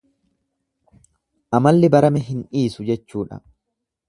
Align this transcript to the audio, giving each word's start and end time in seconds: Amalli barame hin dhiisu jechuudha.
Amalli 1.59 1.93
barame 1.97 2.25
hin 2.31 2.43
dhiisu 2.55 2.89
jechuudha. 2.93 3.41